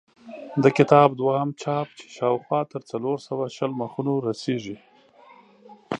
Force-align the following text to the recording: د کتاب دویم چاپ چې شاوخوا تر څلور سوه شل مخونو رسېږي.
د 0.63 0.65
کتاب 0.77 1.09
دویم 1.19 1.49
چاپ 1.61 1.87
چې 1.97 2.05
شاوخوا 2.15 2.59
تر 2.73 2.81
څلور 2.91 3.17
سوه 3.27 3.45
شل 3.55 3.71
مخونو 3.81 4.13
رسېږي. 4.27 4.77